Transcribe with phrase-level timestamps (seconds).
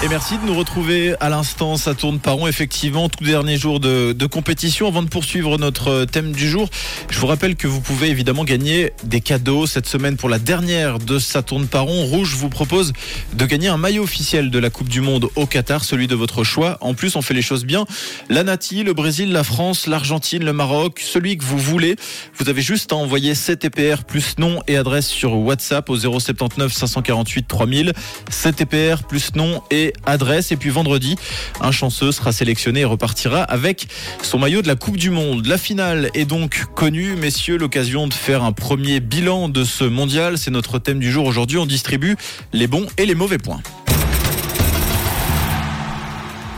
[0.00, 1.76] Et merci de nous retrouver à l'instant.
[1.76, 4.86] Ça tourne par rond, effectivement, tout dernier jour de, compétition.
[4.86, 6.68] Avant de poursuivre notre thème du jour,
[7.10, 11.00] je vous rappelle que vous pouvez évidemment gagner des cadeaux cette semaine pour la dernière
[11.00, 12.04] de Ça tourne par rond.
[12.04, 12.92] Rouge vous propose
[13.32, 16.44] de gagner un maillot officiel de la Coupe du Monde au Qatar, celui de votre
[16.44, 16.78] choix.
[16.80, 17.84] En plus, on fait les choses bien.
[18.28, 21.96] La Nati, le Brésil, la France, l'Argentine, le Maroc, celui que vous voulez.
[22.36, 26.72] Vous avez juste à envoyer 7 EPR plus nom et adresse sur WhatsApp au 079
[26.72, 27.92] 548 3000.
[28.30, 30.52] 7 EPR plus nom et adresse.
[30.52, 31.16] Et puis vendredi,
[31.60, 33.88] un chanceux sera sélectionné et repartira avec
[34.22, 35.46] son maillot de la Coupe du Monde.
[35.46, 40.38] La finale est donc connue, messieurs, l'occasion de faire un premier bilan de ce mondial.
[40.38, 41.58] C'est notre thème du jour aujourd'hui.
[41.58, 42.16] On distribue
[42.52, 43.60] les bons et les mauvais points.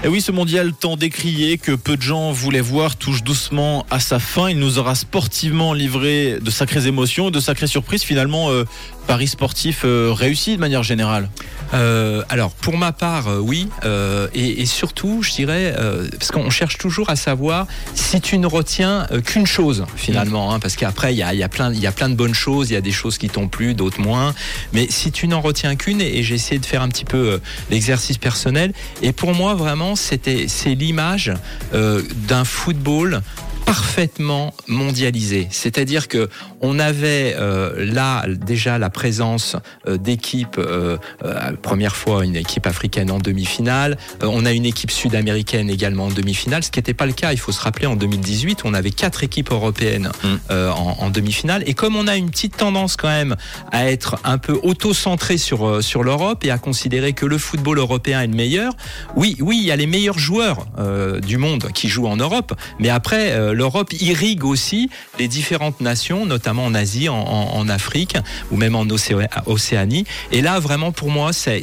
[0.02, 4.00] Et oui, ce mondial tant décrié que peu de gens voulaient voir touche doucement à
[4.00, 4.48] sa fin.
[4.48, 8.02] Il nous aura sportivement livré de sacrées émotions, de sacrées surprises.
[8.02, 8.64] Finalement, euh,
[9.10, 11.30] Paris sportif euh, réussi de manière générale.
[11.74, 13.68] Euh, alors pour ma part, euh, oui,
[14.34, 15.74] et, surtout, je dirais,
[16.16, 20.76] parce qu'on cherche toujours à savoir si tu ne retiens qu'une chose finalement, hein, parce
[20.76, 22.92] qu'après il y a, plein, y a plein de bonnes choses, il y a des
[22.92, 24.32] choses qui t'ont plu, d'autres moins,
[24.72, 27.40] mais si tu n'en retiens qu'une, et, et j'ai essayé de faire un petit peu
[27.68, 28.72] l'exercice personnel,
[29.02, 31.32] et pour moi vraiment c'était, c'est l'image
[31.72, 33.22] d'un football
[33.74, 35.46] parfaitement mondialisé.
[35.52, 36.28] C'est-à-dire que
[36.60, 39.54] on avait euh, là déjà la présence
[39.86, 44.66] euh, d'équipes, euh, euh, première fois une équipe africaine en demi-finale, Euh, on a une
[44.66, 47.86] équipe sud-américaine également en demi-finale, ce qui n'était pas le cas, il faut se rappeler,
[47.86, 50.26] en 2018, on avait quatre équipes européennes Mm.
[50.50, 53.36] euh, en, en demi-finale, et comme on a une petite tendance quand même
[53.70, 57.78] à être un peu auto-centré sur, euh, sur l'Europe et à considérer que le football
[57.78, 58.72] européen est le meilleur,
[59.14, 62.52] oui, oui, il y a les meilleurs joueurs euh, du monde qui jouent en Europe,
[62.80, 68.16] mais après, euh, l'Europe irrigue aussi les différentes nations, notamment en Asie, en, Afrique
[68.50, 70.06] ou même en Océ- Océanie.
[70.32, 71.60] Et là, vraiment, pour moi, c'est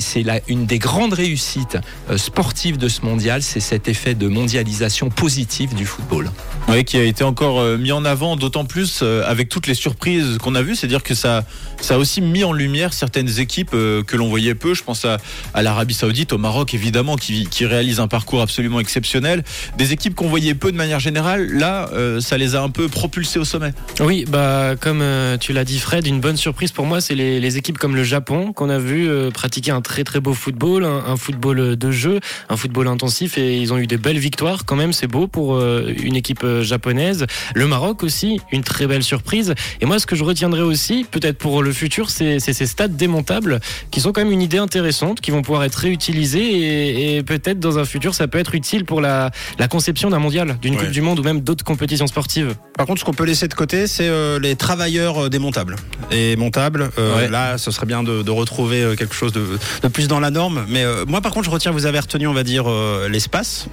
[0.47, 1.79] une des grandes réussites
[2.11, 6.29] euh, sportives de ce mondial, c'est cet effet de mondialisation positive du football.
[6.69, 9.73] Oui, qui a été encore euh, mis en avant, d'autant plus euh, avec toutes les
[9.73, 10.75] surprises qu'on a vues.
[10.75, 11.45] C'est-à-dire que ça,
[11.81, 14.75] ça a aussi mis en lumière certaines équipes que l'on voyait peu.
[14.75, 15.17] Je pense à,
[15.55, 19.43] à l'Arabie Saoudite, au Maroc évidemment, qui, qui réalise un parcours absolument exceptionnel.
[19.79, 22.87] Des équipes qu'on voyait peu de manière générale, là, euh, ça les a un peu
[22.87, 23.73] propulsés au sommet.
[23.99, 27.39] Oui, bah comme euh, tu l'as dit Fred, une bonne surprise pour moi, c'est les,
[27.39, 30.85] les équipes comme le Japon qu'on a vu euh, pratiquer un très très beau football,
[30.85, 34.65] un, un football de jeu, un football intensif et ils ont eu des belles victoires
[34.65, 37.25] quand même, c'est beau pour une équipe japonaise.
[37.53, 39.53] Le Maroc aussi, une très belle surprise.
[39.81, 42.95] Et moi ce que je retiendrai aussi, peut-être pour le futur, c'est c'est ces stades
[42.95, 43.59] démontables
[43.91, 47.59] qui sont quand même une idée intéressante, qui vont pouvoir être réutilisés et, et peut-être
[47.59, 50.83] dans un futur ça peut être utile pour la, la conception d'un mondial, d'une Ouais.
[50.83, 52.55] Coupe du Monde ou même d'autres compétitions sportives.
[52.77, 55.75] Par contre, ce qu'on peut laisser de côté, c'est euh, les travailleurs euh, démontables.
[56.11, 57.29] Et montables, euh, Ouais.
[57.29, 59.45] là, ce serait bien de, de retrouver quelque chose de,
[59.83, 60.65] de plus dans la norme.
[60.69, 62.65] Mais euh, moi, par contre, je retiens, vous avez retenu, on va dire,
[63.09, 63.67] l'espace.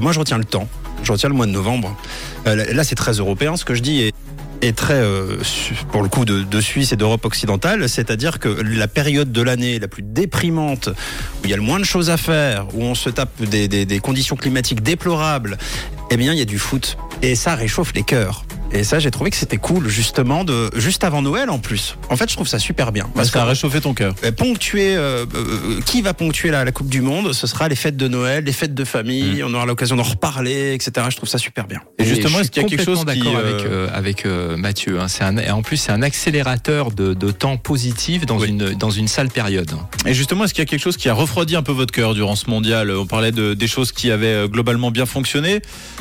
[0.00, 0.68] Moi, je retiens le temps.
[1.02, 1.94] Je retiens le mois de novembre.
[2.46, 4.00] Là, c'est très européen, ce que je dis.
[4.00, 4.12] Et
[4.64, 5.38] est très, euh,
[5.90, 9.80] pour le coup, de, de Suisse et d'Europe occidentale, c'est-à-dire que la période de l'année
[9.80, 12.94] la plus déprimante, où il y a le moins de choses à faire, où on
[12.94, 15.58] se tape des, des- des conditions climatiques déplorables,
[16.12, 16.98] eh bien, il y a du foot.
[17.22, 18.44] Et ça réchauffe les cœurs.
[18.74, 21.96] Et ça, j'ai trouvé que c'était cool, justement, de juste avant Noël en plus.
[22.08, 23.06] En fait, je trouve ça super bien.
[23.14, 24.14] Parce que ça a réchauffé ton cœur.
[24.24, 27.74] euh, ponctuer, euh, euh, qui va ponctuer la, la Coupe du Monde Ce sera les
[27.76, 29.42] fêtes de Noël, les fêtes de famille.
[29.44, 31.06] On aura l'occasion d'en reparler, etc.
[31.10, 31.80] Je trouve ça super bien.
[31.98, 34.98] Et justement, est-ce qu'il y a quelque chose d'accord euh, avec euh, avec euh, Mathieu
[35.00, 35.08] hein.
[35.08, 38.48] C'est un et en plus c'est un accélérateur de, de temps positif dans Oui.
[38.48, 39.70] une dans une sale période.
[40.06, 42.14] Et justement, est-ce qu'il y a quelque chose qui a refroidi un peu votre cœur
[42.14, 42.90] durant ce mondial?
[42.90, 45.60] On parlait de, des choses qui avaient globalement bien fonctionné.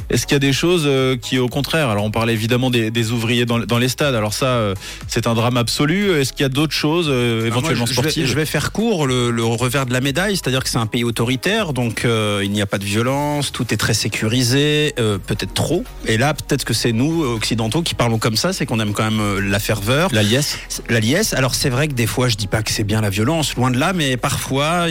[0.10, 0.90] Est-ce qu'il y a des choses
[1.22, 4.34] qui, au contraire, alors on parlait évidemment des, des ouvriers dans, dans les stades, alors
[4.34, 4.76] ça, euh,
[5.08, 6.12] c'est un drame absolu.
[6.20, 8.72] Est-ce qu'il y a d'autres choses, euh, éventuellement moi, je vais- sportives je vais, faire
[8.72, 12.42] court le, le revers de la médaille, c'est-à-dire que c'est un pays autoritaire, donc euh,
[12.44, 15.84] il n'y a pas de violence, tout est très sécurisé, peut-être trop.
[16.08, 19.10] Et là, peut-être que c'est nous, occidentaux, qui parlons comme ça, c'est qu'on aime quand
[19.10, 20.10] même la ferveur.
[20.14, 20.58] La liesse
[20.90, 23.10] La liesse, alors c'est vrai que des fois, je dis pas que c'est bien la
[23.10, 24.86] violence, loin de là, mais parfois,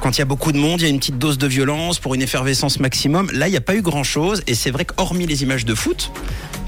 [0.00, 1.98] quand il y a beaucoup de monde, il y a une petite dose de violence
[1.98, 3.30] pour une effervescence maximum.
[3.32, 6.10] Là, il n'y a pas eu grand-chose, et c'est vrai qu'hormis les images de foot,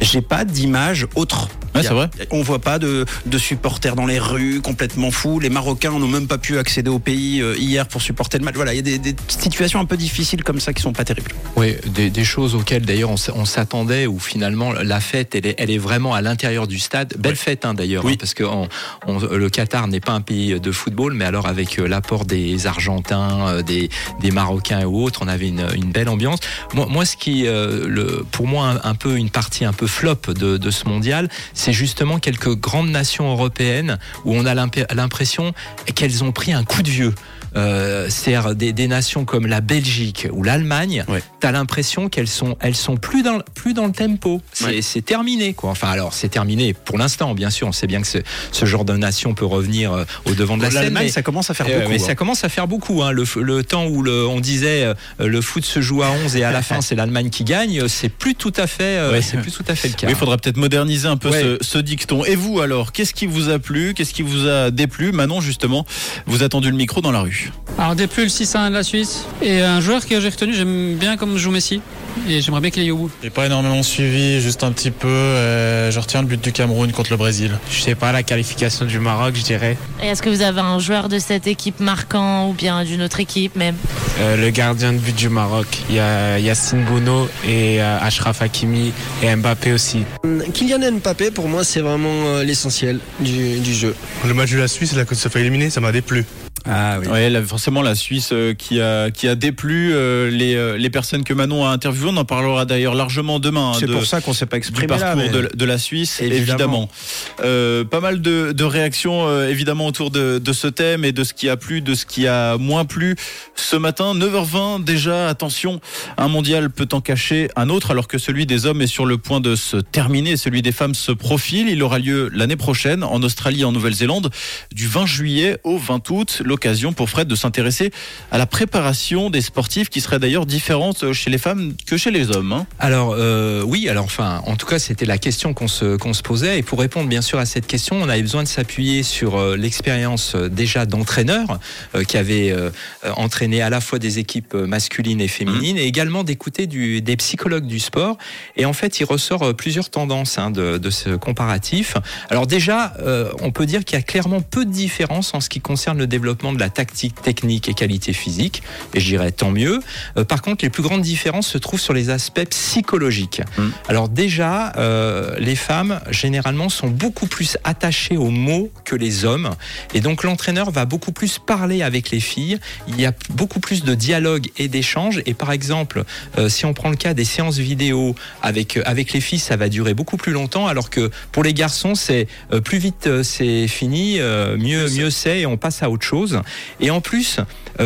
[0.00, 1.48] j'ai pas d'image autre.
[1.78, 2.10] Ouais, c'est vrai.
[2.30, 5.40] On voit pas de, de supporters dans les rues complètement fous.
[5.40, 8.54] Les Marocains n'ont même pas pu accéder au pays euh, hier pour supporter le match.
[8.54, 11.04] Voilà, il y a des, des situations un peu difficiles comme ça qui sont pas
[11.04, 11.30] terribles.
[11.56, 15.70] Oui, des, des choses auxquelles d'ailleurs on, s'attendait, où finalement la fête, elle est, elle
[15.70, 17.14] est vraiment à l'intérieur du stade.
[17.18, 18.12] Belle fête hein, d'ailleurs, Oui.
[18.12, 18.68] hein, parce que on-
[19.06, 22.66] on- le Qatar n'est pas un pays de football, mais alors avec euh, l'apport des
[22.66, 23.88] Argentins, euh, des,
[24.20, 26.38] des Marocains et autres, on avait une, une belle ambiance.
[26.74, 29.86] Moi, moi ce qui, euh, le, pour moi, un, un peu une partie un peu
[29.86, 34.54] flop de, de ce mondial, c'est c'est justement quelques grandes nations européennes où on a
[34.54, 35.52] l'impression
[35.94, 37.14] qu'elles ont pris un coup de vieux
[37.56, 41.22] euh, c'est-à-dire des, des, nations comme la Belgique ou l'Allemagne, ouais.
[41.40, 44.40] tu as l'impression qu'elles sont, elles sont plus dans, plus dans le tempo.
[44.52, 45.02] C'est ouais.
[45.02, 45.70] terminé, quoi.
[45.70, 47.68] Enfin, alors, c'est terminé pour l'instant, bien sûr.
[47.68, 48.18] On sait bien que ce,
[48.52, 50.82] ce genre de nation peut revenir euh, au devant de la scène.
[50.82, 51.90] L'Allemagne, ça commence à faire euh, beaucoup.
[51.90, 52.06] Mais hein.
[52.06, 53.02] ça commence à faire beaucoup.
[53.02, 53.12] Hein.
[53.12, 56.44] Le, le, temps où le, on disait euh, le foot se joue à 11 et
[56.44, 59.52] à la fin, c'est l'Allemagne qui gagne, c'est plus tout à fait, euh, c'est plus
[59.52, 60.06] tout à fait le cas.
[60.06, 62.24] Oui, il faudra peut-être moderniser un peu ce, ce, dicton.
[62.24, 65.12] Et vous, alors, qu'est-ce qui vous a plu Qu'est-ce qui vous a déplu?
[65.12, 65.86] Manon, justement,
[66.26, 67.37] vous a tendu le micro dans la rue.
[67.78, 69.24] Alors, déplu le 6-1 de la Suisse.
[69.42, 71.80] Et un joueur que j'ai retenu, j'aime bien comme joue Messi.
[72.28, 73.10] Et j'aimerais bien qu'il aille au bout.
[73.22, 75.08] J'ai pas énormément suivi, juste un petit peu.
[75.08, 77.58] Euh, je retiens le but du Cameroun contre le Brésil.
[77.70, 79.76] Je sais pas, la qualification du Maroc, je dirais.
[80.02, 83.20] Et est-ce que vous avez un joueur de cette équipe marquant ou bien d'une autre
[83.20, 83.76] équipe même?
[84.20, 85.66] Euh, Le gardien de but du Maroc.
[85.88, 88.92] Il y a Yacine Bouno et euh, Ashraf Hakimi
[89.22, 90.04] et Mbappé aussi.
[90.52, 93.94] Kylian Mbappé, pour moi, c'est vraiment euh, l'essentiel du, du, jeu.
[94.26, 96.24] Le match de la Suisse, là, quand ça fait éliminer, ça m'a déplu.
[96.70, 97.08] Ah oui.
[97.08, 100.90] Ouais, là, forcément la Suisse euh, qui a qui a déplu euh, les euh, les
[100.90, 102.10] personnes que Manon a interviewées.
[102.12, 103.72] On en parlera d'ailleurs largement demain.
[103.78, 105.28] C'est de, pour ça qu'on s'est pas exprimé du parcours là, mais...
[105.30, 106.90] de, de, la Suisse, évidemment.
[107.38, 107.84] évidemment.
[107.90, 111.48] pas mal de, de réactions évidemment autour de, de ce thème et de ce qui
[111.48, 113.16] a plu, de ce qui a moins plu
[113.54, 114.14] ce matin.
[114.14, 115.28] 9h20 déjà.
[115.28, 115.80] Attention,
[116.16, 119.16] un mondial peut en cacher un autre alors que celui des hommes est sur le
[119.16, 120.36] point de se terminer.
[120.36, 121.68] Celui des femmes se profile.
[121.68, 124.30] Il aura lieu l'année prochaine en Australie et en Nouvelle-Zélande
[124.72, 127.92] du 20 juillet au 20 août l'occasion pour Fred de s'intéresser
[128.32, 132.32] à la préparation des sportifs qui serait d'ailleurs différente chez les femmes que chez les
[132.34, 132.52] hommes.
[132.52, 132.66] Hein.
[132.80, 136.22] Alors euh, oui, alors enfin, en tout cas, c'était la question qu'on se, qu'on se
[136.22, 136.58] posait.
[136.58, 139.56] Et pour répondre bien sûr à cette question, on avait besoin de s'appuyer sur euh,
[139.56, 141.60] l'expérience euh, déjà d'entraîneurs
[141.94, 142.70] euh, qui avaient euh,
[143.14, 145.80] entraîné à la fois des équipes masculines et féminines, mmh.
[145.80, 148.18] et également d'écouter des psychologues du sport.
[148.56, 151.94] Et en fait, il ressort plusieurs tendances hein, de, de, ce comparatif.
[152.30, 152.94] Alors déjà,
[153.40, 156.06] on peut dire qu'il y a clairement peu de différence en ce qui concerne le
[156.06, 158.62] développement de la tactique, technique et qualité physique,
[158.94, 159.80] et je dirais tant mieux.
[160.16, 163.42] Euh, par contre, les plus grandes différences se trouvent sur les aspects psychologiques.
[163.56, 163.62] Mmh.
[163.88, 169.50] Alors déjà, euh, les femmes, généralement, sont beaucoup plus attachées aux mots que les hommes,
[169.94, 172.58] et donc l'entraîneur va beaucoup plus parler avec les filles,
[172.88, 176.04] il y a beaucoup plus de dialogue et d'échange, et par exemple,
[176.38, 179.68] euh, si on prend le cas des séances vidéo avec, avec les filles, ça va
[179.68, 182.26] durer beaucoup plus longtemps, alors que pour les garçons, c'est
[182.64, 186.37] plus vite c'est fini, mieux, mieux c'est, et on passe à autre chose.
[186.80, 187.40] Et en plus,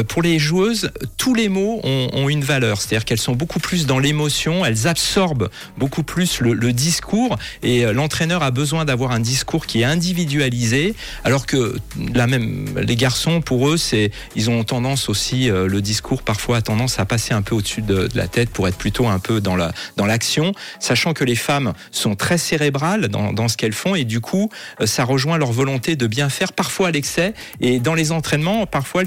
[0.09, 3.99] pour les joueuses, tous les mots ont, une valeur, c'est-à-dire qu'elles sont beaucoup plus dans
[3.99, 9.83] l'émotion, elles absorbent beaucoup plus le, discours, et l'entraîneur a besoin d'avoir un discours qui
[9.83, 10.95] est individualisé,
[11.25, 11.77] alors que
[12.15, 16.63] la même, les garçons, pour eux, c'est, ils ont tendance aussi, le discours parfois a
[16.63, 19.41] tendance à passer un peu au-dessus de, de, la tête pour être plutôt un peu
[19.41, 23.73] dans la dans l'action, sachant que les femmes sont très cérébrales dans, dans ce qu'elles
[23.73, 24.51] font, et du coup,
[24.85, 28.32] ça rejoint leur volonté de bien faire, parfois à l'excès, et dans les entraînements,
[28.67, 29.03] parfois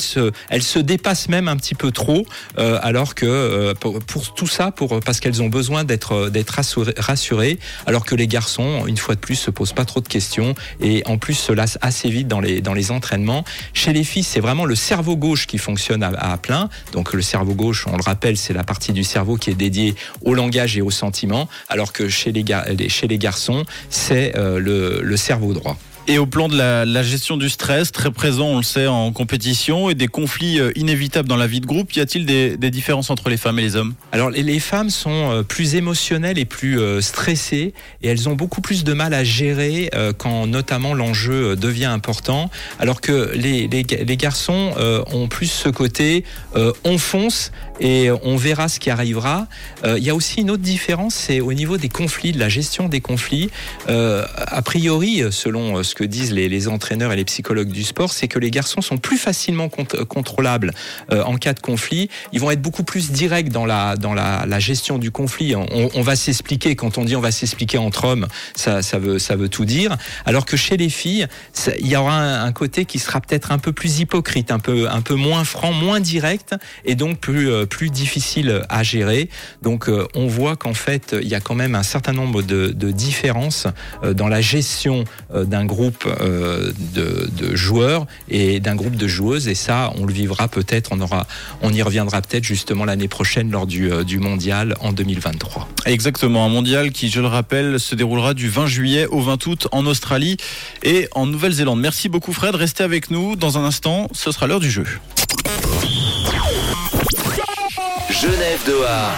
[0.49, 2.25] elles se, dépassent même un petit peu trop,
[2.57, 4.73] euh, alors que euh, pour, tout ça,
[5.03, 6.59] parce qu'elles ont besoin d'être d'être
[6.97, 10.55] rassurées, alors que les garçons, une fois de plus, se posent pas trop de questions
[10.81, 13.43] et en plus se lassent assez vite dans les entraînements.
[13.73, 16.69] Chez les filles, c'est vraiment le cerveau gauche qui fonctionne à, plein.
[16.91, 19.95] Donc le cerveau gauche, on le rappelle, c'est la partie du cerveau qui est dédiée
[20.23, 22.43] au langage et au sentiment, alors que chez les,
[23.17, 25.77] garçons, c'est euh, le cerveau droit.
[26.07, 29.11] Et au plan de la, la, gestion du stress, très présent, on le sait, en
[29.11, 33.09] compétition, et des conflits inévitables dans la vie de groupe, y a-t-il des, des, différences
[33.09, 33.95] entre les femmes et les hommes?
[34.11, 38.61] Alors, les, les, femmes sont plus émotionnelles et plus euh, stressées, et elles ont beaucoup
[38.61, 43.83] plus de mal à gérer euh, quand notamment l'enjeu devient important, alors que les, les,
[43.83, 46.23] les garçons euh, ont plus ce côté
[46.83, 49.47] on fonce et on verra ce qui arrivera.
[49.83, 52.87] Il y a aussi une autre différence, c'est au niveau des conflits, de la gestion
[52.87, 53.49] des conflits.
[53.87, 58.27] a priori, selon ce que disent les, les, entraîneurs et les psychologues du sport, c'est
[58.27, 60.73] que les garçons sont plus facilement cont contrôlables
[61.11, 62.09] euh, en cas de conflit.
[62.33, 65.55] Ils vont être beaucoup plus directs dans la, dans la, la gestion du conflit.
[65.55, 69.19] On, on va s'expliquer, quand on dit on va s'expliquer entre hommes, ça, ça, veut,
[69.19, 69.97] ça veut tout dire.
[70.25, 71.27] Alors que chez les filles,
[71.79, 75.01] il y aura un, côté qui sera peut-être un peu plus hypocrite, un peu, un
[75.01, 79.29] peu moins franc, moins direct, et donc plus, euh, plus difficile à gérer.
[79.61, 82.67] Donc euh, on voit qu'en fait, il y a quand même un certain nombre de,
[82.67, 83.67] de différences
[84.03, 89.07] euh, dans la gestion d'un groupe groupe euh, de, de, joueurs et d'un groupe de
[89.07, 89.47] joueuses.
[89.47, 90.89] Et ça on le vivra peut-être.
[90.91, 91.27] On aura
[91.61, 96.45] on y reviendra peut-être justement l'année prochaine lors du, euh, du mondial en 2023 exactement.
[96.45, 99.85] Un mondial qui je le rappelle se déroulera du 20 juillet au 20 août en
[99.85, 100.37] Australie
[100.83, 101.79] et en Nouvelle-Zélande.
[101.79, 102.55] Merci beaucoup Fred.
[102.55, 103.35] Restez avec nous.
[103.35, 104.85] Dans un instant ce sera l'heure du jeu.
[108.09, 109.11] Genève Doha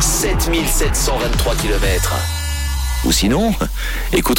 [0.00, 2.37] 7723 km.
[3.04, 3.54] Ou sinon,
[4.12, 4.38] écoute.